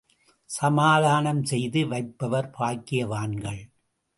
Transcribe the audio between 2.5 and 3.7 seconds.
பாக்கியவான்கள்.